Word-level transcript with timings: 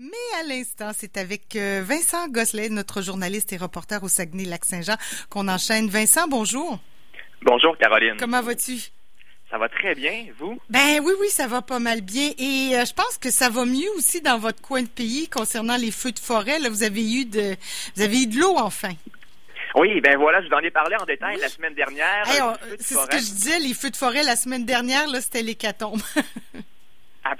Mais 0.00 0.08
à 0.40 0.42
l'instant, 0.42 0.90
c'est 0.92 1.16
avec 1.16 1.54
euh, 1.54 1.80
Vincent 1.84 2.26
Gosselet, 2.26 2.68
notre 2.68 3.00
journaliste 3.00 3.52
et 3.52 3.56
reporter 3.56 4.02
au 4.02 4.08
Saguenay-Lac-Saint-Jean, 4.08 4.96
qu'on 5.30 5.46
enchaîne. 5.46 5.88
Vincent, 5.88 6.26
bonjour. 6.26 6.80
Bonjour, 7.42 7.78
Caroline. 7.78 8.16
Comment 8.18 8.42
vas-tu? 8.42 8.90
Ça 9.48 9.56
va 9.56 9.68
très 9.68 9.94
bien, 9.94 10.26
vous? 10.36 10.58
Ben 10.68 10.98
oui, 11.00 11.12
oui, 11.20 11.28
ça 11.28 11.46
va 11.46 11.62
pas 11.62 11.78
mal 11.78 12.00
bien. 12.00 12.30
Et 12.38 12.74
euh, 12.74 12.84
je 12.84 12.92
pense 12.92 13.18
que 13.18 13.30
ça 13.30 13.50
va 13.50 13.64
mieux 13.66 13.88
aussi 13.96 14.20
dans 14.20 14.36
votre 14.36 14.60
coin 14.60 14.82
de 14.82 14.88
pays 14.88 15.28
concernant 15.28 15.76
les 15.76 15.92
feux 15.92 16.10
de 16.10 16.18
forêt. 16.18 16.58
Là, 16.58 16.70
vous 16.70 16.82
avez 16.82 17.14
eu 17.14 17.24
de, 17.24 17.54
vous 17.94 18.02
avez 18.02 18.22
eu 18.22 18.26
de 18.26 18.36
l'eau 18.36 18.56
enfin. 18.56 18.94
Oui, 19.76 20.00
ben 20.00 20.16
voilà, 20.18 20.42
je 20.42 20.48
vous 20.48 20.54
en 20.54 20.58
ai 20.58 20.72
parlé 20.72 20.96
en 20.96 21.04
détail 21.04 21.36
la 21.40 21.48
semaine 21.48 21.74
dernière. 21.74 22.24
c'est 22.80 22.94
ce 22.94 23.06
que 23.06 23.16
je 23.16 23.30
disais, 23.30 23.60
les 23.60 23.74
feux 23.74 23.90
de 23.90 23.96
forêt 23.96 24.24
la 24.24 24.34
semaine 24.34 24.64
dernière, 24.64 25.06
là, 25.06 25.20
c'était 25.20 25.42
l'hécatombe. 25.42 26.00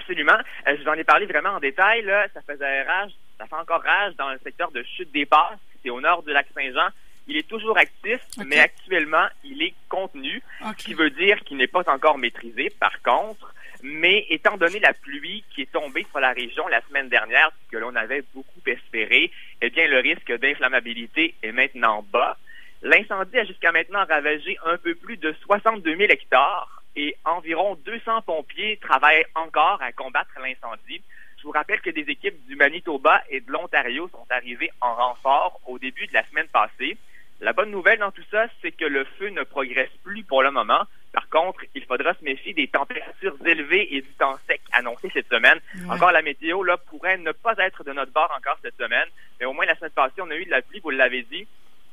Absolument. 0.05 0.37
Euh, 0.67 0.75
je 0.77 0.83
vous 0.83 0.89
en 0.89 0.93
ai 0.93 1.03
parlé 1.03 1.25
vraiment 1.25 1.49
en 1.49 1.59
détail. 1.59 2.03
Là. 2.03 2.27
Ça 2.31 2.41
faisait 2.41 2.83
rage, 2.83 3.11
ça 3.39 3.47
fait 3.47 3.55
encore 3.55 3.81
rage 3.81 4.15
dans 4.17 4.29
le 4.29 4.37
secteur 4.43 4.69
de 4.69 4.83
Chute 4.83 5.11
des 5.11 5.25
Passes. 5.25 5.57
C'est 5.81 5.89
au 5.89 5.99
nord 5.99 6.21
du 6.21 6.31
lac 6.31 6.45
Saint-Jean. 6.53 6.89
Il 7.27 7.37
est 7.37 7.47
toujours 7.47 7.75
actif, 7.75 8.19
mais 8.45 8.59
actuellement, 8.59 9.25
il 9.43 9.63
est 9.63 9.73
contenu, 9.89 10.43
ce 10.61 10.85
qui 10.85 10.93
veut 10.93 11.09
dire 11.09 11.39
qu'il 11.39 11.57
n'est 11.57 11.65
pas 11.65 11.89
encore 11.89 12.19
maîtrisé. 12.19 12.71
Par 12.79 13.01
contre, 13.01 13.51
mais 13.81 14.27
étant 14.29 14.57
donné 14.57 14.79
la 14.79 14.93
pluie 14.93 15.43
qui 15.49 15.63
est 15.63 15.71
tombée 15.71 16.05
sur 16.11 16.19
la 16.19 16.33
région 16.33 16.67
la 16.67 16.81
semaine 16.81 17.09
dernière, 17.09 17.49
que 17.71 17.77
l'on 17.77 17.95
avait 17.95 18.23
beaucoup 18.35 18.61
espéré, 18.67 19.31
eh 19.63 19.69
bien, 19.71 19.87
le 19.87 20.01
risque 20.01 20.31
d'inflammabilité 20.37 21.33
est 21.41 21.51
maintenant 21.51 22.05
bas. 22.13 22.37
L'incendie 22.83 23.39
a 23.39 23.45
jusqu'à 23.45 23.71
maintenant 23.71 24.05
ravagé 24.05 24.59
un 24.63 24.77
peu 24.77 24.93
plus 24.93 25.17
de 25.17 25.33
62 25.47 25.95
000 25.97 26.11
hectares 26.11 26.74
et 26.95 27.15
environ 27.25 27.75
200 27.85 28.21
pompiers 28.21 28.77
travaillent 28.77 29.25
encore 29.35 29.81
à 29.81 29.91
combattre 29.91 30.31
l'incendie. 30.41 31.01
Je 31.37 31.43
vous 31.43 31.51
rappelle 31.51 31.81
que 31.81 31.89
des 31.89 32.09
équipes 32.09 32.45
du 32.47 32.55
Manitoba 32.55 33.21
et 33.29 33.41
de 33.41 33.51
l'Ontario 33.51 34.07
sont 34.09 34.25
arrivées 34.29 34.71
en 34.81 34.95
renfort 34.95 35.59
au 35.67 35.77
début 35.77 36.07
de 36.07 36.13
la 36.13 36.25
semaine 36.25 36.47
passée. 36.47 36.97
La 37.41 37.53
bonne 37.53 37.69
nouvelle 37.69 37.99
dans 37.99 38.11
tout 38.11 38.23
ça, 38.31 38.45
c'est 38.61 38.71
que 38.71 38.85
le 38.85 39.03
feu 39.19 39.29
ne 39.29 39.43
progresse 39.43 39.91
plus 40.03 40.23
pour 40.23 40.41
le 40.41 40.51
moment. 40.51 40.83
Par 41.11 41.29
contre, 41.29 41.61
il 41.75 41.83
faudra 41.85 42.13
se 42.13 42.23
méfier 42.23 42.53
des 42.53 42.67
températures 42.67 43.35
élevées 43.45 43.95
et 43.95 44.01
du 44.01 44.13
temps 44.17 44.37
sec 44.47 44.61
annoncé 44.71 45.09
cette 45.13 45.27
semaine. 45.27 45.59
Encore 45.89 46.11
la 46.11 46.21
météo 46.21 46.63
là 46.63 46.77
pourrait 46.77 47.17
ne 47.17 47.31
pas 47.31 47.53
être 47.59 47.83
de 47.83 47.93
notre 47.93 48.11
bord 48.11 48.33
encore 48.37 48.57
cette 48.61 48.77
semaine, 48.77 49.07
mais 49.39 49.45
au 49.45 49.53
moins 49.53 49.65
la 49.65 49.75
semaine 49.75 49.91
passée, 49.91 50.21
on 50.21 50.31
a 50.31 50.35
eu 50.35 50.45
de 50.45 50.51
la 50.51 50.61
pluie, 50.61 50.79
vous 50.79 50.89
l'avez 50.89 51.23
dit. 51.23 51.45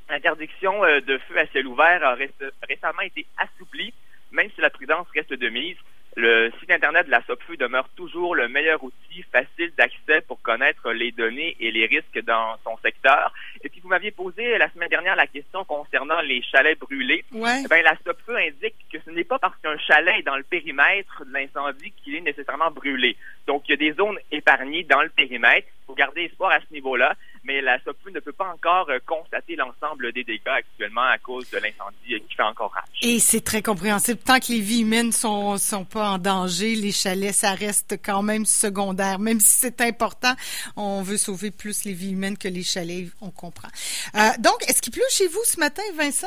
L'interdiction 0.08 0.84
euh, 0.84 1.00
de 1.00 1.18
feu 1.18 1.38
à 1.38 1.46
ciel 1.46 1.66
ouvert 1.66 2.04
a 2.04 2.14
récemment 2.14 3.02
été 3.02 3.26
assouplie 3.36 3.92
même 4.32 4.48
si 4.54 4.60
la 4.60 4.70
prudence 4.70 5.06
reste 5.14 5.32
de 5.32 5.48
mise, 5.48 5.76
le 6.14 6.50
site 6.60 6.70
Internet 6.70 7.06
de 7.06 7.10
la 7.10 7.22
SOPFEU 7.26 7.56
demeure 7.56 7.88
toujours 7.96 8.34
le 8.34 8.46
meilleur 8.46 8.82
outil 8.84 9.22
facile 9.32 9.72
d'accès 9.78 10.20
pour 10.26 10.42
connaître 10.42 10.92
les 10.92 11.10
données 11.10 11.56
et 11.58 11.70
les 11.70 11.86
risques 11.86 12.22
dans 12.26 12.56
son 12.64 12.76
secteur. 12.82 13.32
Et 13.62 13.70
puis, 13.70 13.80
vous 13.80 13.88
m'aviez 13.88 14.10
posé 14.10 14.58
la 14.58 14.70
semaine 14.72 14.90
dernière 14.90 15.16
la 15.16 15.26
question 15.26 15.64
concernant 15.64 16.20
les 16.20 16.42
chalets 16.42 16.78
brûlés. 16.78 17.24
Ouais. 17.32 17.62
Eh 17.64 17.68
ben, 17.68 17.82
la 17.82 17.96
SOPFEU 18.04 18.36
indique 18.36 18.74
que 18.92 18.98
ce 19.04 19.10
n'est 19.10 19.24
pas 19.24 19.38
parce 19.38 19.56
qu'un 19.62 19.78
chalet 19.78 20.18
est 20.18 20.22
dans 20.22 20.36
le 20.36 20.42
périmètre 20.42 21.24
de 21.24 21.32
l'incendie 21.32 21.92
qu'il 21.92 22.16
est 22.16 22.20
nécessairement 22.20 22.70
brûlé. 22.70 23.16
Donc, 23.46 23.62
il 23.68 23.70
y 23.70 23.74
a 23.74 23.76
des 23.78 23.92
zones 23.94 24.18
épargnées 24.30 24.84
dans 24.84 25.00
le 25.00 25.08
périmètre. 25.08 25.66
Il 25.66 25.86
faut 25.86 25.94
garder 25.94 26.24
espoir 26.24 26.50
à 26.50 26.60
ce 26.60 26.74
niveau-là 26.74 27.16
mais 27.52 27.60
la 27.60 27.78
SOPU 27.80 28.12
ne 28.12 28.20
peut 28.20 28.32
pas 28.32 28.46
encore 28.46 28.88
euh, 28.90 28.98
constater 29.06 29.56
l'ensemble 29.56 30.12
des 30.12 30.24
dégâts 30.24 30.48
actuellement 30.48 31.02
à 31.02 31.18
cause 31.18 31.48
de 31.50 31.58
l'incendie 31.58 32.20
qui 32.28 32.34
fait 32.34 32.42
encore 32.42 32.72
rage. 32.72 32.84
Et 33.02 33.18
c'est 33.18 33.42
très 33.42 33.62
compréhensible. 33.62 34.20
Tant 34.20 34.38
que 34.38 34.52
les 34.52 34.60
vies 34.60 34.82
humaines 34.82 35.12
sont 35.12 35.58
sont 35.58 35.84
pas 35.84 36.10
en 36.10 36.18
danger, 36.18 36.74
les 36.74 36.92
chalets, 36.92 37.34
ça 37.34 37.52
reste 37.54 37.98
quand 38.04 38.22
même 38.22 38.44
secondaire. 38.46 39.18
Même 39.18 39.40
si 39.40 39.54
c'est 39.54 39.80
important, 39.80 40.34
on 40.76 41.02
veut 41.02 41.16
sauver 41.16 41.50
plus 41.50 41.84
les 41.84 41.92
vies 41.92 42.12
humaines 42.12 42.38
que 42.38 42.48
les 42.48 42.62
chalets, 42.62 43.08
on 43.20 43.30
comprend. 43.30 43.68
Euh, 44.14 44.18
donc, 44.38 44.62
est-ce 44.68 44.80
qu'il 44.80 44.92
pleut 44.92 45.02
chez 45.10 45.26
vous 45.28 45.44
ce 45.44 45.60
matin, 45.60 45.82
Vincent? 45.96 46.26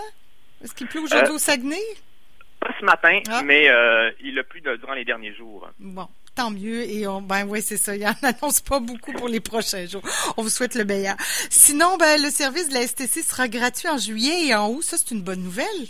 Est-ce 0.64 0.74
qu'il 0.74 0.88
pleut 0.88 1.02
aujourd'hui 1.02 1.32
euh, 1.32 1.36
au 1.36 1.40
Saguenay? 1.40 1.82
Pas 2.60 2.74
ce 2.80 2.86
matin, 2.86 3.20
ah. 3.30 3.42
mais 3.44 3.66
il 4.22 4.38
a 4.40 4.44
plu 4.44 4.62
durant 4.62 4.94
les 4.94 5.06
derniers 5.06 5.34
jours. 5.34 5.70
Bon 5.80 6.08
tant 6.36 6.52
mieux. 6.52 6.84
Et 6.84 7.08
on, 7.08 7.22
ben 7.22 7.46
oui, 7.48 7.62
c'est 7.62 7.78
ça. 7.78 7.96
Il 7.96 8.06
en 8.06 8.14
annonce 8.22 8.60
pas 8.60 8.80
beaucoup 8.80 9.14
pour 9.14 9.28
les 9.28 9.40
prochains 9.40 9.86
jours. 9.88 10.04
On 10.38 10.44
vous 10.44 10.50
souhaite 10.50 10.76
le 10.76 10.86
meilleur. 10.86 11.16
Sinon, 11.50 11.98
ben, 11.98 12.22
le 12.22 12.30
service 12.30 12.70
de 12.70 12.74
la 12.74 12.86
STC 12.86 13.22
sera 13.22 13.48
gratuit 13.48 13.88
en 13.88 13.98
juillet 13.98 14.48
et 14.48 14.56
en 14.56 14.70
août. 14.70 14.84
Ça, 14.84 14.98
c'est 14.98 15.14
une 15.14 15.24
bonne 15.24 15.42
nouvelle. 15.42 15.88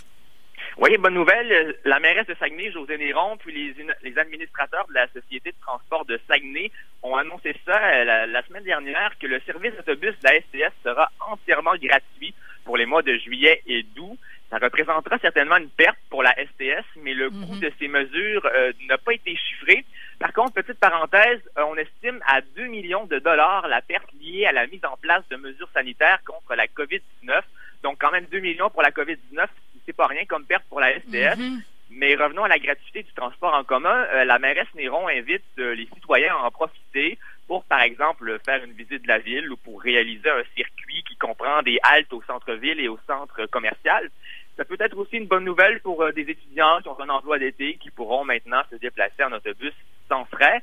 Oui, 0.77 0.97
bonne 0.97 1.13
nouvelle. 1.13 1.77
La 1.85 1.99
mairesse 1.99 2.27
de 2.27 2.35
Saguenay, 2.35 2.69
José 2.71 2.97
Néron, 2.97 3.37
puis 3.37 3.53
les, 3.53 3.85
les 4.03 4.17
administrateurs 4.17 4.85
de 4.89 4.93
la 4.93 5.07
Société 5.07 5.51
de 5.51 5.57
transport 5.61 6.03
de 6.05 6.19
Saguenay 6.27 6.69
ont 7.01 7.15
annoncé 7.15 7.55
ça 7.65 7.81
euh, 7.81 8.03
la, 8.03 8.27
la 8.27 8.43
semaine 8.43 8.63
dernière, 8.63 9.13
que 9.17 9.27
le 9.27 9.39
service 9.45 9.73
d'autobus 9.75 10.11
de 10.19 10.23
la 10.23 10.41
STS 10.41 10.73
sera 10.83 11.09
entièrement 11.31 11.75
gratuit 11.81 12.33
pour 12.65 12.75
les 12.75 12.85
mois 12.85 13.03
de 13.03 13.15
juillet 13.17 13.61
et 13.67 13.83
d'août. 13.95 14.17
Ça 14.49 14.57
représentera 14.57 15.17
certainement 15.19 15.57
une 15.57 15.69
perte 15.69 15.97
pour 16.09 16.23
la 16.23 16.33
STS, 16.33 16.85
mais 17.01 17.13
le 17.13 17.29
coût 17.29 17.55
mhm. 17.55 17.59
de 17.61 17.71
ces 17.79 17.87
mesures 17.87 18.45
euh, 18.45 18.73
n'a 18.87 18.97
pas 18.97 19.13
été 19.13 19.35
chiffré. 19.35 19.85
Par 20.25 20.33
contre, 20.33 20.53
petite 20.53 20.79
parenthèse, 20.79 21.39
euh, 21.55 21.61
on 21.67 21.75
estime 21.75 22.19
à 22.25 22.41
2 22.41 22.65
millions 22.65 23.05
de 23.05 23.19
dollars 23.19 23.67
la 23.67 23.83
perte 23.83 24.11
liée 24.19 24.47
à 24.47 24.51
la 24.51 24.65
mise 24.65 24.83
en 24.83 24.97
place 24.97 25.21
de 25.29 25.35
mesures 25.35 25.69
sanitaires 25.71 26.17
contre 26.25 26.55
la 26.55 26.65
COVID-19. 26.65 27.43
Donc, 27.83 27.97
quand 28.01 28.09
même 28.11 28.25
2 28.31 28.39
millions 28.39 28.71
pour 28.71 28.81
la 28.81 28.89
COVID-19, 28.89 29.45
c'est 29.85 29.95
pas 29.95 30.07
rien 30.07 30.25
comme 30.25 30.43
perte 30.45 30.63
pour 30.67 30.79
la 30.79 30.99
STS. 30.99 31.37
Mhm. 31.37 31.61
Mais 31.91 32.15
revenons 32.15 32.43
à 32.43 32.47
la 32.47 32.57
gratuité 32.57 33.03
du 33.03 33.13
transport 33.13 33.53
en 33.53 33.63
commun. 33.63 34.07
Euh, 34.13 34.25
la 34.25 34.39
mairesse 34.39 34.73
Néron 34.73 35.07
invite 35.09 35.43
les 35.57 35.87
citoyens 35.93 36.33
à 36.33 36.47
en 36.47 36.49
profiter 36.49 37.19
pour, 37.45 37.63
par 37.65 37.81
exemple, 37.81 38.39
faire 38.43 38.63
une 38.63 38.73
visite 38.73 39.03
de 39.03 39.07
la 39.07 39.19
ville 39.19 39.51
ou 39.51 39.57
pour 39.57 39.79
réaliser 39.79 40.31
un 40.31 40.43
circuit 40.55 41.03
qui 41.07 41.17
comprend 41.17 41.61
des 41.61 41.77
haltes 41.83 42.11
au 42.13 42.23
centre-ville 42.23 42.79
et 42.79 42.87
au 42.87 42.97
centre 43.05 43.45
commercial. 43.45 44.09
Ça 44.57 44.65
peut 44.65 44.77
être 44.79 44.97
aussi 44.97 45.17
une 45.17 45.27
bonne 45.27 45.43
nouvelle 45.43 45.81
pour 45.81 46.01
euh, 46.01 46.11
des 46.13 46.23
étudiants 46.23 46.81
qui 46.81 46.87
ont 46.87 46.99
un 46.99 47.09
emploi 47.09 47.37
d'été 47.37 47.75
qui 47.75 47.91
pourront 47.91 48.25
maintenant 48.25 48.63
se 48.71 48.77
déplacer 48.77 49.23
en 49.23 49.31
autobus 49.31 49.73
sans 50.09 50.25
frais. 50.25 50.61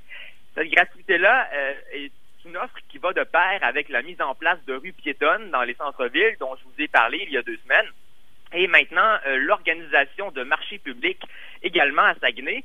Cette 0.54 0.70
gratuité-là 0.70 1.48
euh, 1.52 1.74
est 1.92 2.12
une 2.44 2.56
offre 2.56 2.76
qui 2.88 2.98
va 2.98 3.12
de 3.12 3.24
pair 3.24 3.58
avec 3.62 3.88
la 3.88 4.02
mise 4.02 4.20
en 4.20 4.34
place 4.34 4.58
de 4.66 4.74
rues 4.74 4.92
piétonnes 4.92 5.50
dans 5.50 5.62
les 5.62 5.74
centres-villes 5.74 6.36
dont 6.40 6.54
je 6.56 6.64
vous 6.64 6.84
ai 6.84 6.88
parlé 6.88 7.20
il 7.22 7.32
y 7.32 7.38
a 7.38 7.42
deux 7.42 7.56
semaines. 7.58 7.90
Et 8.52 8.66
maintenant, 8.66 9.18
euh, 9.26 9.36
l'organisation 9.36 10.30
de 10.32 10.42
marchés 10.42 10.78
publics 10.78 11.22
également 11.62 12.02
à 12.02 12.14
Saguenay. 12.16 12.64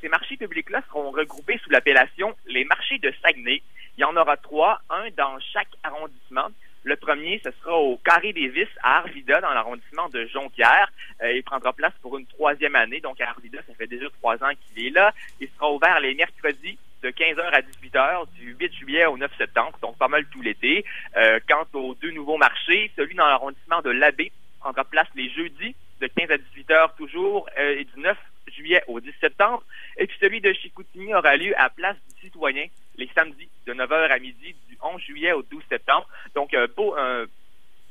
ces 0.00 0.08
marchés 0.08 0.38
publics-là 0.38 0.80
seront 0.88 1.10
regroupés 1.10 1.58
sous 1.58 1.70
l'appellation 1.70 2.34
les 2.46 2.64
marchés 2.64 2.98
de 2.98 3.12
Saguenay. 3.22 3.62
Il 3.98 4.00
y 4.00 4.04
en 4.04 4.16
aura 4.16 4.36
trois, 4.36 4.80
un 4.88 5.10
dans 5.16 5.38
chaque 5.52 5.74
arrondissement. 5.82 6.48
Le 6.86 6.94
premier, 6.94 7.40
ce 7.42 7.50
sera 7.50 7.76
au 7.76 7.96
Carré 7.96 8.32
des 8.32 8.46
Vis 8.46 8.68
à 8.80 8.98
Arvida, 8.98 9.40
dans 9.40 9.52
l'arrondissement 9.52 10.08
de 10.08 10.24
Jonquière. 10.26 10.88
Euh, 11.20 11.32
il 11.32 11.42
prendra 11.42 11.72
place 11.72 11.92
pour 12.00 12.16
une 12.16 12.26
troisième 12.26 12.76
année. 12.76 13.00
Donc, 13.00 13.20
à 13.20 13.28
Arvida, 13.30 13.58
ça 13.66 13.74
fait 13.74 13.88
déjà 13.88 14.06
trois 14.20 14.36
ans 14.36 14.52
qu'il 14.54 14.86
est 14.86 14.90
là. 14.90 15.12
Il 15.40 15.48
sera 15.48 15.72
ouvert 15.72 15.98
les 15.98 16.14
mercredis 16.14 16.78
de 17.02 17.08
15h 17.08 17.40
à 17.40 17.60
18h 17.60 18.28
du 18.36 18.54
8 18.60 18.72
juillet 18.72 19.04
au 19.06 19.18
9 19.18 19.28
septembre, 19.36 19.76
donc 19.82 19.98
pas 19.98 20.06
mal 20.06 20.26
tout 20.26 20.42
l'été. 20.42 20.84
Euh, 21.16 21.40
quant 21.48 21.66
aux 21.72 21.96
deux 21.96 22.12
nouveaux 22.12 22.36
marchés, 22.36 22.92
celui 22.94 23.16
dans 23.16 23.26
l'arrondissement 23.26 23.82
de 23.82 23.90
l'Abbé 23.90 24.30
prendra 24.60 24.84
place 24.84 25.08
les 25.16 25.28
jeudis 25.30 25.74
de 26.00 26.06
15 26.06 26.30
à 26.30 26.36
18h 26.36 26.94
toujours 26.96 27.48
euh, 27.58 27.80
et 27.80 27.84
du 27.84 27.98
9 27.98 28.16
juillet 28.46 28.84
au 28.86 29.00
10 29.00 29.12
septembre. 29.20 29.64
Et 29.96 30.06
puis 30.06 30.16
celui 30.20 30.40
de 30.40 30.52
Chicoutimi 30.52 31.12
aura 31.14 31.36
lieu 31.36 31.52
à 31.60 31.68
Place 31.68 31.96
du 32.14 32.20
Citoyen 32.20 32.66
les 32.98 33.08
samedis 33.14 33.48
de 33.66 33.74
9h 33.74 34.10
à 34.10 34.18
midi 34.18 34.54
du 34.68 34.78
11 34.82 35.00
juillet 35.00 35.32
au 35.32 35.42
12 35.42 35.62
septembre. 35.68 36.08
Donc, 36.36 36.52
euh, 36.52 36.68
euh, 36.78 37.26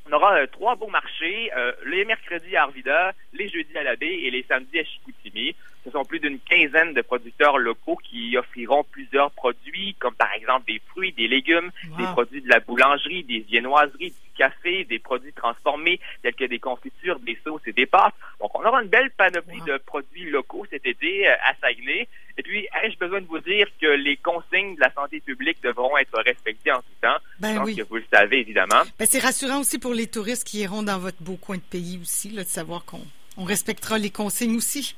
on 0.08 0.14
aura 0.14 0.38
euh, 0.38 0.48
trois 0.48 0.76
beaux 0.76 0.88
marchés, 0.88 1.52
les 1.86 2.06
mercredis 2.06 2.56
à 2.56 2.64
Arvida, 2.64 3.14
les 3.34 3.50
jeudis 3.50 3.76
à 3.76 3.84
la 3.84 3.96
et 4.00 4.30
les 4.30 4.44
samedis 4.44 4.80
à 4.80 4.84
Chicoutimi. 4.86 5.56
Ce 5.86 5.92
sont 5.92 6.04
plus 6.04 6.20
d'une 6.20 6.40
quinzaine 6.40 6.94
de 6.94 7.02
producteurs 7.02 7.60
locaux 7.60 7.98
qui 7.98 8.36
offriront 8.38 8.84
plusieurs 8.92 9.30
produits, 9.32 9.96
comme 10.00 10.16
par 10.16 10.34
exemple 10.34 10.66
des 10.68 10.82
fruits, 10.88 11.14
des 11.14 11.28
légumes, 11.28 11.70
des 11.98 12.06
produits 12.06 12.42
de 12.42 12.50
la 12.50 12.60
boulangerie, 12.60 13.24
des 13.24 13.40
viennoiseries, 13.40 14.10
du 14.10 14.32
café, 14.36 14.84
des 14.84 14.98
produits 14.98 15.32
transformés, 15.34 16.00
tels 16.24 16.34
que 16.34 16.46
des 16.46 16.58
confitures, 16.58 17.20
des 17.20 17.38
sauces 17.44 17.62
et 17.68 17.72
des 17.72 17.86
pâtes. 17.86 18.16
Donc, 18.42 18.54
on 18.56 18.66
aura 18.66 18.82
une 18.82 18.90
belle 18.90 19.12
panoplie 19.12 19.62
de 19.62 19.78
produits 19.78 20.30
locaux 20.32 20.66
cet 20.72 20.86
été 20.88 21.28
à 21.28 21.54
Saguenay. 21.62 22.08
Et 22.38 22.44
puis, 22.44 22.68
ai-je 22.84 22.98
besoin 22.98 23.22
de 23.22 23.28
vous 23.28 23.40
dire 23.40 23.68
que 23.80 23.88
les 23.88 24.18
consignes 24.18 24.76
de 24.76 24.82
la 24.82 24.92
santé 24.92 25.20
publique 25.22 25.62
devront 25.64 25.96
être 25.98 26.20
respectées 26.26 26.72
en 26.72 26.80
tout 26.80 26.86
temps? 27.02 27.18
Ben 27.40 27.58
pense 27.58 27.76
que 27.76 27.84
vous 27.84 27.96
le 27.98 28.06
savez, 28.12 28.40
évidemment. 28.40 28.82
Ben, 29.00 29.08
c'est 29.10 29.20
rassurant 29.20 29.60
aussi 29.60 29.80
pour 29.80 29.94
les 29.94 30.08
touristes 30.08 30.46
qui 30.46 30.62
iront 30.62 30.84
dans 30.84 31.00
votre 31.00 31.22
beau 31.22 31.38
coin 31.38 31.58
de 31.58 31.62
pays 31.62 32.00
aussi, 32.02 32.32
là, 32.32 32.44
de 32.44 32.50
savoir 32.50 32.84
qu'on 32.86 33.02
on 33.38 33.44
respectera 33.44 33.98
les 33.98 34.10
consignes 34.10 34.58
aussi. 34.58 34.96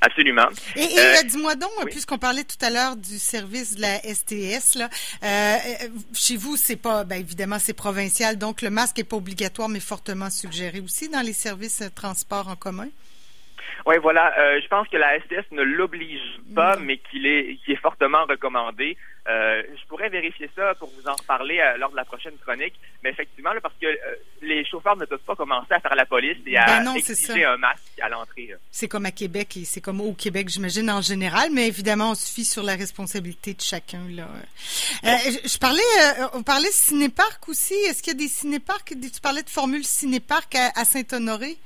Absolument. 0.00 0.48
Et, 0.76 0.98
euh, 0.98 1.22
dis-moi 1.24 1.54
donc, 1.54 1.70
puisqu'on 1.90 2.18
parlait 2.18 2.44
tout 2.44 2.62
à 2.64 2.70
l'heure 2.70 2.96
du 2.96 3.18
service 3.18 3.76
de 3.76 3.82
la 3.82 3.98
STS, 4.00 4.76
là, 4.76 4.88
euh, 5.22 5.26
euh, 5.26 5.88
chez 6.14 6.36
vous, 6.36 6.56
c'est 6.56 6.80
pas, 6.80 7.04
ben 7.04 7.20
évidemment, 7.20 7.58
c'est 7.58 7.74
provincial, 7.74 8.36
donc 8.36 8.62
le 8.62 8.70
masque 8.70 8.98
est 8.98 9.08
pas 9.08 9.16
obligatoire, 9.16 9.68
mais 9.68 9.80
fortement 9.80 10.30
suggéré 10.30 10.80
aussi 10.80 11.08
dans 11.08 11.20
les 11.20 11.32
services 11.32 11.82
de 11.82 11.88
transport 11.88 12.48
en 12.48 12.56
commun? 12.56 12.88
Oui, 13.86 13.96
voilà. 14.00 14.32
Euh, 14.38 14.60
je 14.62 14.68
pense 14.68 14.88
que 14.88 14.96
la 14.96 15.18
STS 15.20 15.50
ne 15.52 15.62
l'oblige 15.62 16.40
pas, 16.54 16.76
mais 16.76 16.98
qu'il 16.98 17.26
est, 17.26 17.58
est 17.66 17.76
fortement 17.76 18.24
recommandé. 18.24 18.96
Euh, 19.26 19.62
je 19.80 19.86
pourrais 19.86 20.10
vérifier 20.10 20.50
ça 20.54 20.74
pour 20.74 20.90
vous 20.90 21.08
en 21.08 21.14
reparler 21.14 21.58
euh, 21.58 21.78
lors 21.78 21.90
de 21.90 21.96
la 21.96 22.04
prochaine 22.04 22.36
chronique, 22.44 22.74
mais 23.02 23.08
effectivement, 23.10 23.54
là, 23.54 23.60
parce 23.62 23.74
que 23.80 23.86
euh, 23.86 24.16
les 24.42 24.66
chauffeurs 24.66 24.96
ne 24.96 25.06
peuvent 25.06 25.18
pas 25.20 25.34
commencer 25.34 25.72
à 25.72 25.80
faire 25.80 25.94
la 25.94 26.04
police 26.04 26.36
et 26.46 26.58
à 26.58 26.66
Ben 26.66 26.84
non, 26.84 26.94
exiger 26.94 27.44
un 27.44 27.56
masque 27.56 27.98
à 28.02 28.10
l'entrée. 28.10 28.54
C'est 28.70 28.86
comme 28.86 29.06
à 29.06 29.12
Québec 29.12 29.56
et 29.56 29.64
c'est 29.64 29.80
comme 29.80 30.02
au 30.02 30.12
Québec, 30.12 30.50
j'imagine, 30.50 30.90
en 30.90 31.00
général, 31.00 31.48
mais 31.52 31.68
évidemment, 31.68 32.10
on 32.10 32.14
se 32.14 32.30
fie 32.30 32.44
sur 32.44 32.62
la 32.62 32.74
responsabilité 32.74 33.54
de 33.54 33.62
chacun. 33.62 34.02
Là. 34.10 34.28
Je, 35.02 35.48
je 35.48 35.58
parlais, 35.58 35.80
on 36.34 36.42
parlait 36.42 36.70
cinéparc 36.70 37.48
aussi. 37.48 37.74
Est-ce 37.74 38.02
qu'il 38.02 38.12
y 38.12 38.16
a 38.16 38.18
des 38.18 38.28
cinéparcs? 38.28 38.84
Tu 38.84 39.20
parlais 39.22 39.42
de 39.42 39.48
formule 39.48 39.84
cinéparc 39.84 40.54
à, 40.54 40.78
à 40.78 40.84
Saint-Honoré? 40.84 41.56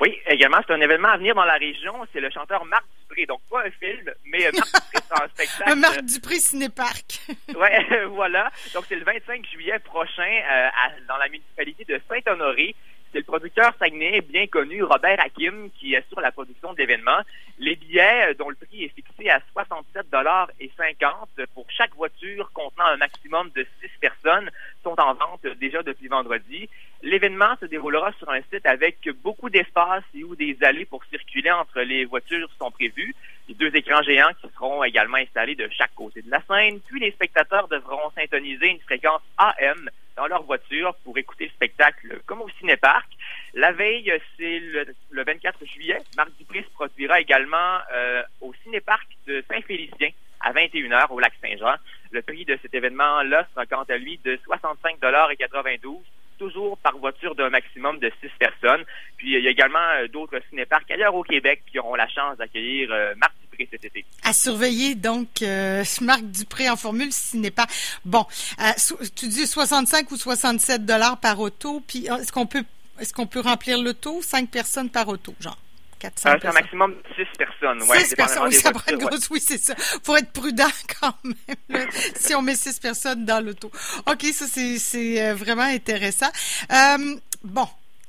Oui, 0.00 0.16
également, 0.28 0.58
c'est 0.64 0.74
un 0.74 0.80
événement 0.80 1.08
à 1.08 1.16
venir 1.16 1.34
dans 1.34 1.44
la 1.44 1.56
région. 1.56 1.92
C'est 2.12 2.20
le 2.20 2.30
chanteur 2.30 2.64
Marc 2.66 2.84
Dupré. 3.18 3.26
Donc, 3.26 3.40
pas 3.50 3.64
un 3.66 3.70
film, 3.70 4.10
mais 4.26 4.46
euh, 4.46 4.50
Marc 4.54 4.66
Dupré 4.72 5.00
sera 5.08 5.24
en 5.24 5.28
spectacle. 5.34 5.70
Un 5.70 5.74
Marc 5.76 6.02
Dupré 6.02 6.34
cinéparc. 6.36 7.20
Ouais, 7.56 8.04
voilà. 8.06 8.50
Donc, 8.74 8.84
c'est 8.88 8.96
le 8.96 9.04
25 9.04 9.44
juillet 9.46 9.78
prochain 9.80 10.22
euh, 10.22 10.68
à- 10.68 11.00
dans 11.08 11.16
la 11.16 11.28
municipalité 11.28 11.84
de 11.84 12.00
Saint-Honoré. 12.08 12.74
C'est 13.10 13.18
le 13.20 13.24
producteur 13.24 13.72
saguenay 13.78 14.20
bien 14.20 14.46
connu, 14.48 14.82
Robert 14.82 15.18
Hakim, 15.18 15.70
qui 15.78 15.96
assure 15.96 16.20
la 16.20 16.30
production 16.30 16.74
de 16.74 16.78
l'événement. 16.78 17.20
Les 17.58 17.74
billets, 17.74 18.28
euh, 18.30 18.34
dont 18.34 18.50
le 18.50 18.54
prix 18.54 18.84
est 18.84 18.94
fixé 18.94 19.30
à 19.30 19.40
67,50 19.56 21.46
pour 21.54 21.66
chaque 21.70 21.94
voiture 21.94 22.50
contenant 22.52 22.86
un 22.86 22.96
maximum 22.98 23.50
de 23.56 23.66
6 23.80 23.88
personnes, 24.00 24.47
sont 24.88 25.00
en 25.00 25.14
vente 25.14 25.46
déjà 25.58 25.82
depuis 25.82 26.08
vendredi. 26.08 26.68
L'événement 27.02 27.54
se 27.60 27.66
déroulera 27.66 28.12
sur 28.18 28.30
un 28.30 28.40
site 28.52 28.64
avec 28.64 29.08
beaucoup 29.22 29.50
d'espace 29.50 30.04
et 30.14 30.24
où 30.24 30.34
des 30.34 30.56
allées 30.62 30.86
pour 30.86 31.04
circuler 31.04 31.50
entre 31.50 31.80
les 31.80 32.04
voitures 32.04 32.48
sont 32.58 32.70
prévues. 32.70 33.14
Les 33.48 33.54
deux 33.54 33.74
écrans 33.74 34.02
géants 34.02 34.32
qui 34.40 34.48
seront 34.54 34.82
également 34.84 35.18
installés 35.18 35.54
de 35.54 35.68
chaque 35.76 35.94
côté 35.94 36.22
de 36.22 36.30
la 36.30 36.40
scène. 36.42 36.80
Puis 36.80 37.00
les 37.00 37.12
spectateurs 37.12 37.68
devront 37.68 38.10
syntoniser 38.14 38.68
une 38.68 38.80
fréquence 38.80 39.22
AM 39.36 39.90
dans 40.16 40.26
leur 40.26 40.42
voiture 40.42 40.94
pour 41.04 41.16
écouter 41.18 41.44
le 41.44 41.50
spectacle 41.50 42.20
comme 42.26 42.40
au 42.40 42.48
cinéparc. 42.58 43.08
La 43.54 43.72
veille, 43.72 44.12
c'est 44.36 44.58
le, 44.58 44.86
le 45.10 45.24
24 45.24 45.64
juillet. 45.66 45.98
Marc 46.16 46.30
Dupré 46.38 46.62
se 46.62 46.70
produira 46.70 47.20
également 47.20 47.78
euh, 47.94 48.22
au 48.40 48.52
cinéparc 48.64 49.06
de 49.26 49.44
Saint-Félicien 49.48 50.10
à 50.48 50.52
21h 50.52 51.10
au 51.10 51.20
lac 51.20 51.32
Saint-Jean. 51.42 51.74
Le 52.10 52.22
prix 52.22 52.44
de 52.44 52.58
cet 52.62 52.74
événement-là 52.74 53.46
sera 53.52 53.66
quant 53.66 53.84
à 53.88 53.96
lui 53.96 54.18
de 54.24 54.38
65,92 54.48 55.98
toujours 56.38 56.78
par 56.78 56.96
voiture 56.98 57.34
d'un 57.34 57.50
maximum 57.50 57.98
de 57.98 58.10
six 58.22 58.30
personnes. 58.38 58.84
Puis 59.16 59.34
il 59.34 59.42
y 59.42 59.48
a 59.48 59.50
également 59.50 59.86
euh, 60.00 60.08
d'autres 60.08 60.40
cinéparcs 60.48 60.90
ailleurs 60.90 61.14
au 61.14 61.22
Québec 61.24 61.62
qui 61.70 61.78
auront 61.78 61.96
la 61.96 62.08
chance 62.08 62.38
d'accueillir 62.38 62.88
euh, 62.92 63.12
Marc 63.16 63.32
Dupré 63.42 63.68
cet 63.70 63.84
été. 63.84 64.04
À 64.22 64.32
surveiller, 64.32 64.94
donc, 64.94 65.42
euh, 65.42 65.82
Marc 66.00 66.22
Dupré 66.22 66.70
en 66.70 66.76
formule 66.76 67.12
cinéparc. 67.12 67.70
Bon, 68.04 68.24
euh, 68.60 68.72
tu 69.16 69.26
dis 69.26 69.46
65 69.46 70.10
ou 70.12 70.16
67 70.16 70.86
dollars 70.86 71.18
par 71.18 71.40
auto, 71.40 71.82
puis 71.86 72.08
euh, 72.08 72.16
est-ce 72.16 72.32
qu'on 72.32 72.46
peut 72.46 72.64
est-ce 73.00 73.12
qu'on 73.12 73.26
peut 73.26 73.40
remplir 73.40 73.80
l'auto? 73.80 74.22
Cinq 74.22 74.50
personnes 74.50 74.90
par 74.90 75.08
auto, 75.08 75.34
genre. 75.40 75.58
400 75.98 76.28
Euh, 76.30 76.36
c'est 76.40 76.48
un 76.48 76.52
maximum 76.52 76.92
de 76.94 77.02
six 77.16 77.38
personnes. 77.38 77.82
Ouais, 77.82 78.04
six 78.04 78.14
personnes, 78.14 78.48
dépendamment 78.48 78.48
oui, 78.48 78.54
ça 78.54 78.70
prend 78.72 78.82
une 78.92 78.98
voitures, 78.98 79.06
ouais. 79.06 79.16
grosse, 79.18 79.30
oui, 79.30 79.40
c'est 79.44 79.58
ça. 79.58 79.74
Faut 80.02 80.16
être 80.16 80.32
prudent 80.32 80.64
quand 81.00 81.14
même, 81.24 81.34
là, 81.68 81.80
si 82.16 82.34
on 82.34 82.42
met 82.42 82.54
six 82.56 82.78
personnes 82.78 83.24
dans 83.24 83.44
l'auto. 83.44 83.70
OK, 84.06 84.24
ça, 84.32 84.46
c'est, 84.48 85.22
euh, 85.22 85.34
vraiment 85.34 85.62
intéressant. 85.62 86.30
Euh, 86.72 87.16
bon. 87.44 87.68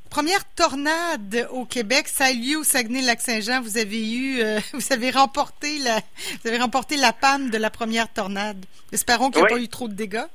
Première 0.10 0.44
tornade 0.56 1.48
au 1.52 1.66
Québec, 1.66 2.08
ça 2.08 2.26
a 2.26 2.32
eu 2.32 2.40
lieu 2.40 2.58
au 2.58 2.64
Saguenay-Lac-Saint-Jean. 2.64 3.62
Vous 3.62 3.78
avez 3.78 4.12
eu, 4.12 4.42
euh, 4.42 4.60
vous 4.74 4.92
avez 4.92 5.12
remporté 5.12 5.78
la, 5.78 6.00
vous 6.42 6.48
avez 6.48 6.58
remporté 6.58 6.98
la 6.98 7.14
panne 7.14 7.52
de 7.52 7.58
la 7.60 7.70
première 7.70 8.12
tornade. 8.12 8.66
Espérons 8.92 9.30
qu'il 9.30 9.42
n'y 9.44 9.48
a 9.48 9.54
Oui. 9.54 9.60
pas 9.60 9.64
eu 9.64 9.68
trop 9.68 9.88
de 9.88 9.94
dégâts. 9.94 10.26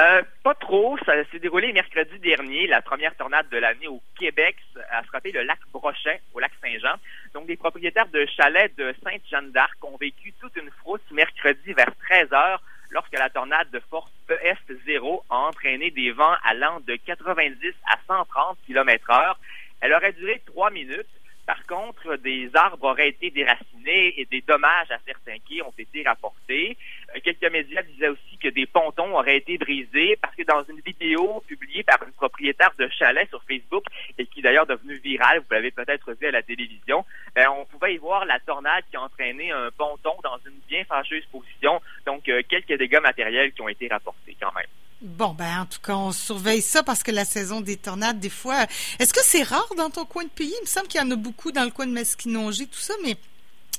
Euh, 0.00 0.22
pas 0.42 0.54
trop. 0.54 0.96
Ça 1.04 1.12
s'est 1.30 1.38
déroulé 1.38 1.72
mercredi 1.72 2.18
dernier, 2.18 2.66
la 2.66 2.80
première 2.80 3.14
tornade 3.16 3.48
de 3.50 3.58
l'année 3.58 3.88
au 3.88 4.02
Québec, 4.18 4.56
a 4.90 5.02
frappé 5.02 5.32
le 5.32 5.42
lac 5.42 5.58
Brochet, 5.72 6.20
au 6.32 6.40
lac 6.40 6.52
Saint-Jean. 6.62 6.94
Donc, 7.34 7.46
des 7.46 7.56
propriétaires 7.56 8.08
de 8.08 8.26
chalets 8.26 8.74
de 8.76 8.94
Sainte-Jeanne 9.04 9.52
d'Arc 9.52 9.76
ont 9.82 9.96
vécu 9.98 10.32
toute 10.40 10.56
une 10.56 10.70
frousse 10.70 11.00
mercredi 11.10 11.72
vers 11.74 11.94
13 12.08 12.32
heures 12.32 12.62
lorsque 12.90 13.18
la 13.18 13.28
tornade 13.30 13.70
de 13.70 13.80
force 13.90 14.10
ES0 14.28 15.22
a 15.28 15.36
entraîné 15.36 15.90
des 15.90 16.12
vents 16.12 16.36
allant 16.44 16.80
de 16.80 16.96
90 16.96 17.74
à 17.86 17.98
130 18.06 18.58
km 18.66 19.10
heure. 19.10 19.38
Elle 19.80 19.92
aurait 19.92 20.12
duré 20.12 20.40
trois 20.46 20.70
minutes. 20.70 21.06
Par 21.46 21.66
contre, 21.66 22.16
des 22.16 22.50
arbres 22.54 22.84
auraient 22.84 23.08
été 23.08 23.30
déracinés 23.30 24.14
et 24.16 24.24
des 24.26 24.42
dommages 24.42 24.90
à 24.90 24.98
certains 25.04 25.38
quais 25.48 25.62
ont 25.62 25.74
été 25.76 26.02
rapportés. 26.04 26.76
Euh, 27.14 27.20
Quelques 27.22 27.50
médias 27.50 27.82
disaient 27.82 28.08
aussi 28.08 28.38
que 28.38 28.48
des 28.48 28.66
pontons 28.66 29.16
auraient 29.16 29.38
été 29.38 29.58
brisés 29.58 30.16
parce 30.20 30.36
que 30.36 30.44
dans 30.44 30.62
une 30.64 30.80
vidéo 30.80 31.42
publiée 31.48 31.82
par 31.82 32.00
une 32.04 32.12
propriétaire 32.12 32.72
de 32.78 32.88
chalet 32.88 33.28
sur 33.28 33.42
Facebook 33.42 33.84
et 34.18 34.26
qui 34.26 34.38
est 34.38 34.42
d'ailleurs 34.42 34.66
devenue 34.66 34.98
virale, 34.98 35.40
vous 35.40 35.52
l'avez 35.54 35.72
peut-être 35.72 36.12
vu 36.12 36.26
à 36.28 36.30
la 36.30 36.42
télévision, 36.42 37.04
ben, 37.34 37.48
on 37.50 37.64
pouvait 37.64 37.94
y 37.94 37.98
voir 37.98 38.24
la 38.24 38.38
tornade 38.38 38.84
qui 38.90 38.96
a 38.96 39.02
entraîné 39.02 39.50
un 39.50 39.70
ponton 39.76 40.14
dans 40.22 40.38
une 40.46 40.58
bien 40.68 40.84
fâcheuse 40.84 41.24
position. 41.26 41.80
Donc, 42.06 42.28
euh, 42.28 42.42
quelques 42.48 42.78
dégâts 42.78 43.00
matériels 43.02 43.52
qui 43.52 43.62
ont 43.62 43.68
été 43.68 43.88
rapportés 43.88 44.36
quand 44.40 44.52
même. 44.54 44.66
Bon, 45.02 45.34
ben, 45.34 45.62
en 45.62 45.66
tout 45.66 45.80
cas, 45.80 45.94
on 45.94 46.12
surveille 46.12 46.62
ça 46.62 46.84
parce 46.84 47.02
que 47.02 47.10
la 47.10 47.24
saison 47.24 47.60
des 47.60 47.76
tornades, 47.76 48.20
des 48.20 48.30
fois, 48.30 48.66
est-ce 49.00 49.12
que 49.12 49.20
c'est 49.22 49.42
rare 49.42 49.68
dans 49.76 49.90
ton 49.90 50.04
coin 50.04 50.22
de 50.22 50.28
pays? 50.28 50.54
Il 50.60 50.62
me 50.62 50.66
semble 50.66 50.86
qu'il 50.86 51.00
y 51.00 51.04
en 51.04 51.10
a 51.10 51.16
beaucoup 51.16 51.50
dans 51.50 51.64
le 51.64 51.70
coin 51.70 51.86
de 51.86 51.92
Masquinongé, 51.92 52.66
tout 52.66 52.78
ça, 52.78 52.94
mais 53.04 53.16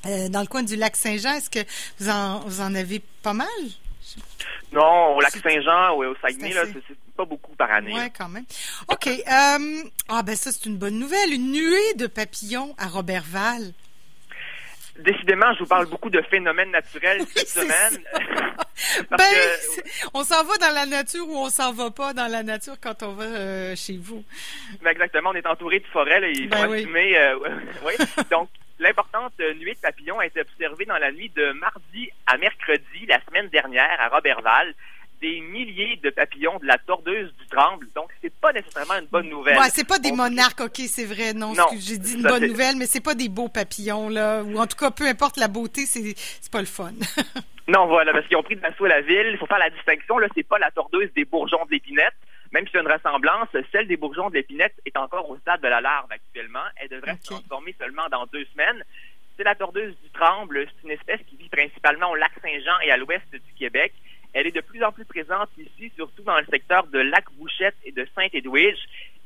euh, 0.05 0.27
dans 0.27 0.41
le 0.41 0.47
coin 0.47 0.63
du 0.63 0.75
lac 0.75 0.97
Saint-Jean, 0.97 1.33
est-ce 1.35 1.49
que 1.49 1.59
vous 1.99 2.09
en, 2.09 2.39
vous 2.41 2.59
en 2.59 2.75
avez 2.75 3.01
pas 3.21 3.33
mal? 3.33 3.47
Non, 4.73 5.15
au 5.15 5.21
lac 5.21 5.31
Saint-Jean 5.31 5.95
ou 5.95 6.03
au 6.03 6.15
Saguenay, 6.21 6.51
c'est 6.51 6.59
assez. 6.59 6.83
pas 7.15 7.25
beaucoup 7.25 7.55
par 7.55 7.71
année. 7.71 7.93
Ouais, 7.95 8.11
quand 8.15 8.27
même. 8.27 8.45
OK. 8.89 9.07
euh, 9.07 9.83
ah, 10.09 10.23
ben, 10.23 10.35
ça, 10.35 10.51
c'est 10.51 10.65
une 10.65 10.77
bonne 10.77 10.99
nouvelle. 10.99 11.31
Une 11.31 11.51
nuée 11.51 11.93
de 11.95 12.07
papillons 12.07 12.75
à 12.77 12.87
Robertval. 12.87 13.73
Décidément, 14.99 15.51
je 15.53 15.59
vous 15.59 15.65
parle 15.65 15.87
beaucoup 15.87 16.09
de 16.11 16.21
phénomènes 16.21 16.71
naturels 16.71 17.21
cette 17.35 17.47
semaine. 17.49 18.03
Ben, 19.09 19.17
que- 19.17 19.23
c'est- 19.59 19.83
on 20.13 20.23
s'en 20.23 20.43
va 20.43 20.57
dans 20.57 20.73
la 20.73 20.85
nature 20.85 21.27
ou 21.27 21.37
on 21.37 21.49
s'en 21.49 21.71
va 21.71 21.89
pas 21.91 22.13
dans 22.13 22.27
la 22.27 22.43
nature 22.43 22.75
quand 22.81 23.01
on 23.03 23.13
va 23.13 23.23
euh, 23.23 23.75
chez 23.75 23.97
vous. 23.97 24.23
Mais 24.81 24.91
exactement, 24.91 25.29
on 25.29 25.35
est 25.35 25.45
entouré 25.47 25.79
de 25.79 25.85
forêts, 25.87 26.19
là, 26.19 26.27
ils 26.27 26.49
Ben 26.49 26.67
oui. 26.67 26.85
euh, 27.15 27.39
oui. 27.85 27.93
Donc, 28.29 28.49
l'importante 28.79 29.33
euh, 29.39 29.53
nuée 29.55 29.73
de 29.75 29.79
papillons 29.79 30.19
a 30.19 30.25
été 30.25 30.41
observée 30.41 30.85
dans 30.85 30.97
la 30.97 31.11
nuit 31.11 31.29
de 31.35 31.51
mardi 31.53 32.09
à 32.27 32.37
mercredi, 32.37 33.05
la 33.07 33.23
semaine 33.25 33.47
dernière, 33.49 33.95
à 33.99 34.09
Robertval. 34.09 34.73
Des 35.23 35.39
milliers 35.39 35.95
de 36.03 36.09
papillons 36.09 36.59
de 36.59 36.65
la 36.67 36.77
tordeuse 36.77 37.33
du 37.39 37.47
Tremble. 37.47 37.87
Donc, 37.95 38.09
c'est 38.21 38.33
pas 38.41 38.51
nécessairement 38.51 38.95
une 38.99 39.05
bonne 39.07 39.29
nouvelle. 39.29 39.57
Ouais, 39.57 39.69
c'est 39.73 39.87
pas 39.87 39.97
des 39.97 40.11
On- 40.11 40.17
monarques, 40.17 40.59
ok, 40.59 40.75
c'est 40.87 41.05
vrai. 41.05 41.33
Non, 41.33 41.53
j'ai 41.79 41.97
dit 41.97 42.15
une 42.15 42.23
ça, 42.23 42.27
bonne 42.29 42.45
nouvelle, 42.45 42.75
mais 42.75 42.85
c'est 42.87 42.99
pas 42.99 43.15
des 43.15 43.29
beaux 43.29 43.47
papillons 43.47 44.09
là. 44.09 44.43
Ou 44.43 44.57
en 44.59 44.67
tout 44.67 44.75
cas, 44.75 44.91
peu 44.91 45.07
importe 45.07 45.37
la 45.37 45.47
beauté, 45.47 45.85
c'est 45.85 46.13
pas 46.51 46.59
le 46.59 46.65
fun. 46.67 46.91
Non, 47.69 47.87
voilà, 47.87 48.11
parce 48.11 48.27
qu'ils 48.27 48.35
ont 48.35 48.43
pris 48.43 48.57
d'assaut 48.57 48.85
la 48.87 48.99
ville. 48.99 49.29
Il 49.31 49.37
faut 49.37 49.45
faire 49.45 49.57
la 49.57 49.69
distinction. 49.69 50.17
Là, 50.17 50.27
c'est 50.35 50.43
pas 50.45 50.59
la 50.59 50.69
tordeuse 50.71 51.09
des 51.15 51.23
bourgeons 51.23 51.63
de 51.65 51.71
l'épinette. 51.71 52.13
Même 52.51 52.65
s'il 52.67 52.75
y 52.75 52.77
a 52.79 52.81
une 52.81 52.91
ressemblance, 52.91 53.47
celle 53.71 53.87
des 53.87 53.95
bourgeons 53.95 54.29
de 54.29 54.33
l'épinette 54.35 54.73
est 54.85 54.97
encore 54.97 55.29
au 55.29 55.37
stade 55.37 55.61
de 55.61 55.69
la 55.69 55.79
larve 55.79 56.11
actuellement. 56.11 56.59
Elle 56.75 56.89
devrait 56.89 57.15
se 57.23 57.29
transformer 57.29 57.73
seulement 57.79 58.09
dans 58.11 58.25
deux 58.33 58.43
semaines. 58.51 58.83
C'est 59.37 59.45
la 59.45 59.55
tordeuse 59.55 59.95
du 60.03 60.09
Tremble. 60.09 60.65
C'est 60.67 60.83
une 60.83 60.91
espèce 60.91 61.21
qui 61.25 61.37
vit 61.37 61.47
principalement 61.47 62.11
au 62.11 62.15
lac 62.15 62.33
Saint-Jean 62.41 62.79
et 62.83 62.91
à 62.91 62.97
l'ouest 62.97 63.31
du 63.31 63.53
Québec. 63.57 63.93
Elle 64.33 64.47
est 64.47 64.51
de 64.55 64.61
plus 64.61 64.83
en 64.83 64.91
plus 64.91 65.05
présente 65.05 65.49
ici, 65.57 65.91
surtout 65.95 66.23
dans 66.23 66.37
le 66.39 66.45
secteur 66.51 66.85
de 66.87 66.99
Lac-Bouchette 66.99 67.75
et 67.85 67.91
de 67.91 68.07
Saint-Édouige. 68.15 68.77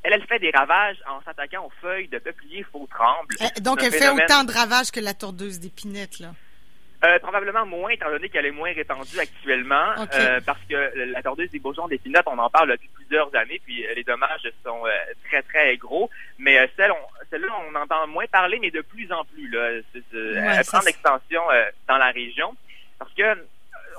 Elle, 0.03 0.13
elle 0.13 0.25
fait 0.25 0.39
des 0.39 0.51
ravages 0.51 0.97
en 1.09 1.21
s'attaquant 1.23 1.65
aux 1.65 1.71
feuilles 1.81 2.07
de 2.09 2.19
peuplier 2.19 2.63
faux 2.71 2.87
tremble. 2.91 3.35
Euh, 3.41 3.45
Donc, 3.61 3.81
elle 3.83 3.91
fait 3.91 4.09
autant 4.09 4.43
de 4.43 4.51
ravages 4.51 4.91
que 4.91 4.99
la 4.99 5.13
tordeuse 5.13 5.59
d'épinette, 5.59 6.19
là. 6.19 6.33
Euh, 7.05 7.19
probablement 7.19 7.63
moins, 7.65 7.91
étant 7.91 8.09
donné 8.09 8.27
qu'elle 8.27 8.47
est 8.47 8.51
moins 8.51 8.73
répandue 8.73 9.19
actuellement, 9.19 9.91
euh, 10.15 10.41
parce 10.43 10.59
que 10.67 10.91
la 11.11 11.21
tordeuse 11.21 11.51
des 11.51 11.59
bourgeons 11.59 11.87
d'épinote, 11.87 12.23
on 12.25 12.39
en 12.39 12.49
parle 12.49 12.71
depuis 12.71 12.89
plusieurs 12.95 13.33
années, 13.35 13.61
puis 13.63 13.85
les 13.95 14.03
dommages 14.03 14.49
sont 14.65 14.81
euh, 14.87 14.89
très, 15.29 15.43
très 15.43 15.77
gros. 15.77 16.09
Mais 16.39 16.57
celle, 16.75 16.91
on, 16.91 17.25
celle-là, 17.29 17.49
on 17.69 17.75
entend 17.75 18.07
moins 18.07 18.25
parler, 18.25 18.57
mais 18.59 18.71
de 18.71 18.81
plus 18.81 19.11
en 19.11 19.23
plus. 19.25 19.47
Là, 19.49 19.79
C'est- 19.93 20.01
c'est- 20.11 20.17
elle 20.17 20.65
prend 20.65 20.79
l'extension 20.79 21.41
dans 21.87 21.97
la 21.97 22.09
région, 22.09 22.55
parce 22.97 23.13
que 23.13 23.45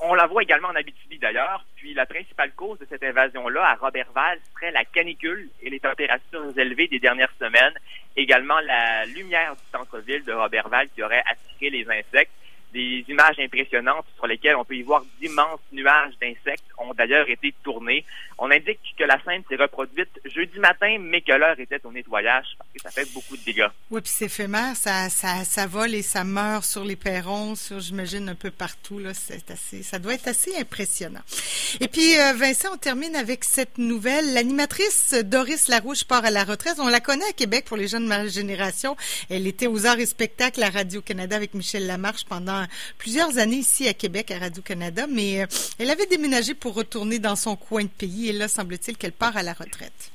on 0.02 0.14
la 0.14 0.26
voit 0.26 0.42
également 0.42 0.68
en 0.68 0.74
Abitibi 0.74 1.18
d'ailleurs. 1.18 1.64
Puis 1.76 1.94
la 1.94 2.06
principale 2.06 2.52
cause 2.52 2.78
de 2.78 2.86
cette 2.88 3.02
invasion-là 3.02 3.64
à 3.64 3.74
Robertval 3.74 4.38
serait 4.54 4.70
la 4.70 4.84
canicule 4.84 5.48
et 5.62 5.70
les 5.70 5.80
températures 5.80 6.56
élevées 6.56 6.88
des 6.88 6.98
dernières 6.98 7.32
semaines. 7.38 7.74
Également 8.16 8.58
la 8.60 9.04
lumière 9.06 9.54
du 9.56 9.62
centre-ville 9.72 10.24
de 10.24 10.32
Robertval 10.32 10.88
qui 10.94 11.02
aurait 11.02 11.22
attiré 11.26 11.70
les 11.70 11.86
insectes. 11.88 12.32
Des 12.72 13.04
images 13.08 13.38
impressionnantes 13.38 14.06
sur 14.16 14.26
lesquelles 14.26 14.56
on 14.56 14.64
peut 14.64 14.76
y 14.76 14.82
voir 14.82 15.04
d'immenses 15.20 15.60
nuages 15.72 16.14
d'insectes 16.20 16.64
ont 16.78 16.92
d'ailleurs 16.94 17.28
été 17.28 17.54
tournés. 17.62 18.04
On 18.38 18.50
indique 18.50 18.78
que 18.96 19.04
la 19.04 19.20
scène 19.24 19.42
s'est 19.48 19.56
reproduite 19.56 20.10
jeudi 20.24 20.58
matin, 20.58 20.98
mais 21.00 21.22
que 21.22 21.32
l'heure 21.32 21.58
était 21.58 21.84
au 21.84 21.90
nettoyage 21.90 22.46
parce 22.56 22.70
que 22.72 22.80
ça 22.80 22.90
fait 22.90 23.12
beaucoup 23.12 23.36
de 23.36 23.42
dégâts. 23.44 23.68
Oui, 23.90 24.00
puis 24.00 24.10
c'est 24.14 24.26
éphémère, 24.26 24.76
ça, 24.76 25.08
ça, 25.08 25.44
ça 25.44 25.66
vole 25.66 25.94
et 25.94 26.02
ça 26.02 26.24
meurt 26.24 26.64
sur 26.64 26.84
les 26.84 26.96
perrons, 26.96 27.54
sur, 27.54 27.80
j'imagine, 27.80 28.28
un 28.28 28.34
peu 28.34 28.50
partout. 28.50 28.98
Là, 28.98 29.14
c'est 29.14 29.50
assez, 29.50 29.82
ça 29.82 29.98
doit 29.98 30.14
être 30.14 30.28
assez 30.28 30.56
impressionnant. 30.56 31.22
Et 31.80 31.88
puis, 31.88 32.18
euh, 32.18 32.32
Vincent, 32.34 32.68
on 32.74 32.76
termine 32.76 33.16
avec 33.16 33.44
cette 33.44 33.78
nouvelle. 33.78 34.34
L'animatrice 34.34 35.14
Doris 35.24 35.68
Larouche 35.68 36.04
part 36.04 36.24
à 36.24 36.30
la 36.30 36.44
retraite. 36.44 36.76
On 36.78 36.88
la 36.88 37.00
connaît 37.00 37.28
à 37.28 37.32
Québec 37.32 37.64
pour 37.64 37.76
les 37.76 37.88
jeunes 37.88 38.04
de 38.04 38.08
ma 38.08 38.26
génération. 38.26 38.96
Elle 39.30 39.46
était 39.46 39.66
aux 39.66 39.86
arts 39.86 39.98
et 39.98 40.06
spectacles 40.06 40.62
à 40.62 40.70
Radio-Canada 40.70 41.36
avec 41.36 41.54
Michel 41.54 41.86
Lamarche 41.86 42.24
pendant 42.24 42.57
plusieurs 42.98 43.38
années 43.38 43.56
ici 43.56 43.88
à 43.88 43.94
Québec 43.94 44.30
à 44.30 44.38
Radio-Canada, 44.38 45.06
mais 45.08 45.42
euh, 45.42 45.46
elle 45.78 45.90
avait 45.90 46.06
déménagé 46.06 46.54
pour 46.54 46.74
retourner 46.74 47.18
dans 47.18 47.36
son 47.36 47.56
coin 47.56 47.84
de 47.84 47.88
pays 47.88 48.28
et 48.28 48.32
là, 48.32 48.48
semble-t-il 48.48 48.96
qu'elle 48.96 49.12
part 49.12 49.36
à 49.36 49.42
la 49.42 49.52
retraite. 49.52 50.12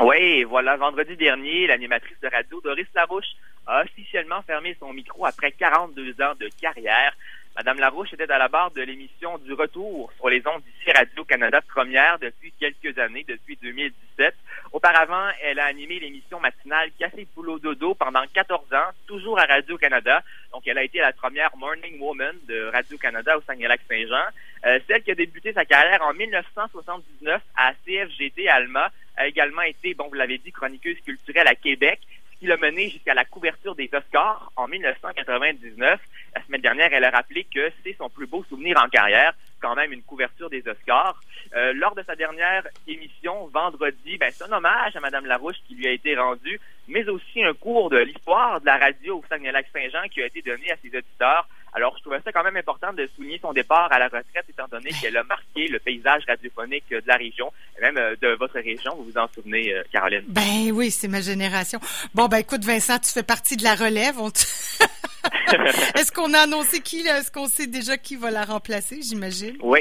Oui, 0.00 0.44
voilà, 0.44 0.76
vendredi 0.76 1.16
dernier, 1.16 1.66
l'animatrice 1.66 2.18
de 2.22 2.28
radio 2.28 2.60
Doris 2.62 2.86
Larouche 2.94 3.32
a 3.66 3.82
officiellement 3.82 4.42
fermé 4.42 4.76
son 4.80 4.92
micro 4.92 5.26
après 5.26 5.52
42 5.52 6.12
ans 6.22 6.34
de 6.40 6.48
carrière. 6.60 7.14
Madame 7.54 7.78
Larouche 7.78 8.14
était 8.14 8.30
à 8.30 8.38
la 8.38 8.48
barre 8.48 8.70
de 8.70 8.80
l'émission 8.80 9.36
du 9.38 9.52
retour 9.52 10.10
sur 10.16 10.30
les 10.30 10.42
ondes 10.46 10.62
d'ici 10.62 10.90
Radio-Canada 10.90 11.60
première 11.60 12.18
depuis 12.18 12.52
quelques 12.58 12.98
années, 12.98 13.26
depuis 13.28 13.58
2017. 13.62 14.34
Auparavant, 14.72 15.28
elle 15.42 15.58
a 15.58 15.66
animé 15.66 16.00
l'émission 16.00 16.40
matinale 16.40 16.90
Café 16.98 17.26
Boulot 17.34 17.58
Dodo 17.58 17.94
pendant 17.94 18.22
14 18.32 18.72
ans, 18.72 18.90
toujours 19.06 19.38
à 19.38 19.44
Radio-Canada. 19.44 20.22
Donc, 20.52 20.66
elle 20.66 20.78
a 20.78 20.84
été 20.84 20.98
la 20.98 21.12
première 21.12 21.56
Morning 21.56 21.98
Woman 21.98 22.36
de 22.46 22.70
Radio-Canada 22.72 23.38
au 23.38 23.42
Saguenay-Lac-Saint-Jean. 23.42 24.26
Euh, 24.66 24.78
celle 24.86 25.02
qui 25.02 25.10
a 25.10 25.14
débuté 25.14 25.52
sa 25.52 25.64
carrière 25.64 26.02
en 26.02 26.12
1979 26.12 27.42
à 27.56 27.72
CFGT 27.84 28.48
Alma 28.48 28.90
a 29.16 29.26
également 29.26 29.62
été, 29.62 29.94
bon, 29.94 30.08
vous 30.08 30.14
l'avez 30.14 30.38
dit, 30.38 30.52
chroniqueuse 30.52 31.00
culturelle 31.04 31.48
à 31.48 31.54
Québec 31.54 32.00
qui 32.42 32.48
l'a 32.48 32.56
mené 32.56 32.90
jusqu'à 32.90 33.14
la 33.14 33.24
couverture 33.24 33.76
des 33.76 33.88
Oscars 33.92 34.50
en 34.56 34.66
1999. 34.66 36.00
La 36.34 36.42
semaine 36.42 36.60
dernière, 36.60 36.92
elle 36.92 37.04
a 37.04 37.10
rappelé 37.10 37.44
que 37.44 37.70
c'est 37.84 37.94
son 37.96 38.10
plus 38.10 38.26
beau 38.26 38.44
souvenir 38.48 38.82
en 38.82 38.88
carrière, 38.88 39.32
quand 39.60 39.76
même 39.76 39.92
une 39.92 40.02
couverture 40.02 40.50
des 40.50 40.66
Oscars. 40.66 41.20
Euh, 41.54 41.72
lors 41.72 41.94
de 41.94 42.02
sa 42.02 42.16
dernière 42.16 42.66
émission, 42.88 43.46
vendredi, 43.46 44.18
ben, 44.18 44.32
c'est 44.32 44.42
un 44.42 44.50
hommage 44.50 44.96
à 44.96 44.98
Madame 44.98 45.26
Larouche 45.26 45.54
qui 45.68 45.76
lui 45.76 45.86
a 45.86 45.92
été 45.92 46.16
rendu, 46.16 46.58
mais 46.88 47.08
aussi 47.08 47.44
un 47.44 47.54
cours 47.54 47.90
de 47.90 47.98
l'histoire 47.98 48.60
de 48.60 48.66
la 48.66 48.76
radio 48.76 49.18
au 49.18 49.24
Saguenay-Lac-Saint-Jean 49.28 50.08
qui 50.10 50.20
a 50.20 50.26
été 50.26 50.42
donné 50.42 50.72
à 50.72 50.76
ses 50.82 50.88
auditeurs. 50.88 51.46
Alors, 51.74 51.96
je 51.96 52.02
trouvais 52.02 52.20
ça 52.22 52.32
quand 52.32 52.44
même 52.44 52.56
important 52.56 52.92
de 52.92 53.08
souligner 53.16 53.38
son 53.40 53.52
départ 53.52 53.90
à 53.90 53.98
la 53.98 54.06
retraite, 54.06 54.44
étant 54.48 54.68
donné 54.70 54.90
qu'elle 54.90 55.16
a 55.16 55.24
marqué 55.24 55.68
le 55.68 55.78
paysage 55.78 56.22
radiophonique 56.28 56.90
de 56.90 57.02
la 57.06 57.16
région, 57.16 57.50
et 57.78 57.80
même 57.80 57.96
euh, 57.96 58.14
de 58.20 58.28
votre 58.34 58.54
région. 58.54 58.94
Vous 58.96 59.04
vous 59.04 59.18
en 59.18 59.26
souvenez, 59.34 59.72
euh, 59.72 59.82
Caroline? 59.90 60.24
Ben 60.28 60.70
oui, 60.72 60.90
c'est 60.90 61.08
ma 61.08 61.22
génération. 61.22 61.80
Bon, 62.14 62.28
ben 62.28 62.38
écoute, 62.38 62.64
Vincent, 62.64 62.98
tu 62.98 63.10
fais 63.10 63.22
partie 63.22 63.56
de 63.56 63.64
la 63.64 63.74
relève. 63.74 64.16
Est-ce 65.94 66.12
qu'on 66.12 66.34
a 66.34 66.40
annoncé 66.40 66.80
qui? 66.80 67.06
Est-ce 67.06 67.32
qu'on 67.32 67.46
sait 67.46 67.66
déjà 67.66 67.96
qui 67.96 68.16
va 68.16 68.30
la 68.30 68.44
remplacer, 68.44 69.00
j'imagine? 69.00 69.56
Oui, 69.60 69.80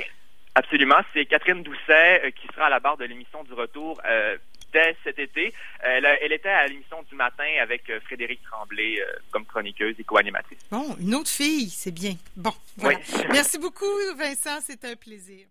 absolument. 0.56 1.00
C'est 1.14 1.26
Catherine 1.26 1.62
Doucet 1.62 2.22
euh, 2.24 2.32
qui 2.32 2.48
sera 2.56 2.68
à 2.68 2.70
la 2.70 2.80
barre 2.80 2.98
de 2.98 3.06
l'émission 3.06 3.44
du 3.44 3.54
retour 3.54 4.00
dès 4.74 4.96
cet 5.04 5.20
été. 5.20 5.54
Elle, 5.82 6.06
elle 6.22 6.32
était 6.32 6.50
à 6.50 6.68
l'émission 6.68 7.04
du 7.04 7.16
matin 7.16 7.44
avec 7.62 7.90
euh, 7.90 8.00
Frédéric 8.02 8.42
Tremblay 8.44 9.00
euh, 9.00 9.06
comme 9.32 9.46
chroniqueuse 9.46 9.96
et 10.00 10.04
co-animatrice. 10.04 10.60
Bon, 10.72 10.96
une 11.00 11.16
autre 11.16 11.30
fille, 11.30 11.70
c'est 11.70 11.92
bien. 11.92 12.16
Bon, 12.36 12.54
voilà. 12.78 13.00
Merci 13.32 13.58
beaucoup, 13.58 13.86
Vincent, 14.18 14.60
c'était 14.62 14.92
un 14.92 14.96
plaisir. 14.96 15.46